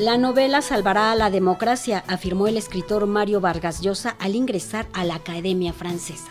[0.00, 5.04] La novela salvará a la democracia, afirmó el escritor Mario Vargas Llosa al ingresar a
[5.04, 6.30] la Academia Francesa.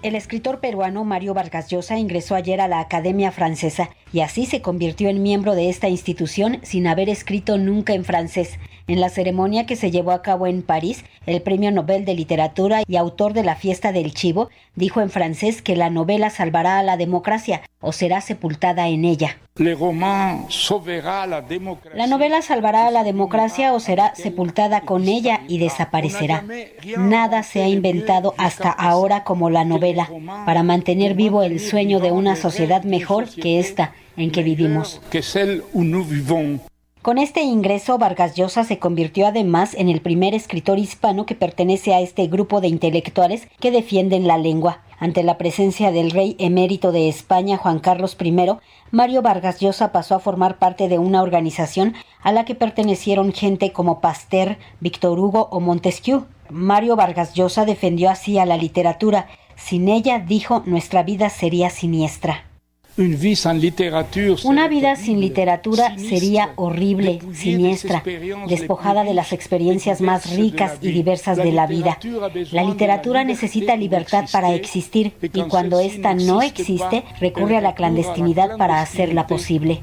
[0.00, 4.62] El escritor peruano Mario Vargas Llosa ingresó ayer a la Academia Francesa y así se
[4.62, 8.58] convirtió en miembro de esta institución sin haber escrito nunca en francés.
[8.88, 12.84] En la ceremonia que se llevó a cabo en París, el Premio Nobel de Literatura
[12.86, 16.84] y autor de La Fiesta del Chivo dijo en francés que la novela salvará a
[16.84, 19.38] la democracia o será sepultada en ella.
[19.56, 19.74] La
[22.06, 26.44] novela salvará a la democracia o será sepultada con ella y desaparecerá.
[26.96, 30.08] Nada se ha inventado hasta ahora como la novela
[30.44, 35.00] para mantener vivo el sueño de una sociedad mejor que esta en que vivimos.
[37.06, 41.94] Con este ingreso, Vargas Llosa se convirtió además en el primer escritor hispano que pertenece
[41.94, 44.80] a este grupo de intelectuales que defienden la lengua.
[44.98, 48.34] Ante la presencia del rey emérito de España, Juan Carlos I,
[48.90, 53.70] Mario Vargas Llosa pasó a formar parte de una organización a la que pertenecieron gente
[53.70, 56.24] como Pasteur, Víctor Hugo o Montesquieu.
[56.50, 59.28] Mario Vargas Llosa defendió así a la literatura.
[59.54, 62.46] Sin ella, dijo, nuestra vida sería siniestra.
[64.44, 68.02] Una vida sin literatura sería horrible, siniestra,
[68.48, 71.98] despojada de las experiencias más ricas y diversas de la vida.
[72.52, 78.56] La literatura necesita libertad para existir y cuando ésta no existe, recurre a la clandestinidad
[78.56, 79.82] para hacerla posible.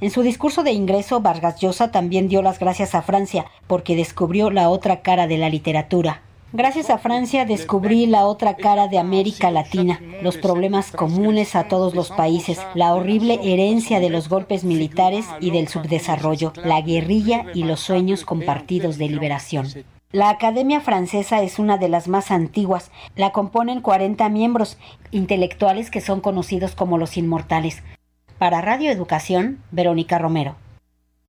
[0.00, 4.50] En su discurso de ingreso, Vargas Llosa también dio las gracias a Francia porque descubrió
[4.50, 6.22] la otra cara de la literatura.
[6.52, 11.94] Gracias a Francia descubrí la otra cara de América Latina, los problemas comunes a todos
[11.94, 17.64] los países, la horrible herencia de los golpes militares y del subdesarrollo, la guerrilla y
[17.64, 19.66] los sueños compartidos de liberación.
[20.10, 22.90] La Academia Francesa es una de las más antiguas.
[23.14, 24.78] La componen 40 miembros
[25.10, 27.82] intelectuales que son conocidos como los inmortales.
[28.38, 30.56] Para Radio Educación, Verónica Romero.